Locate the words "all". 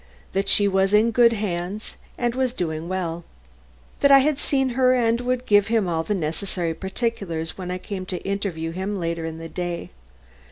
5.87-6.03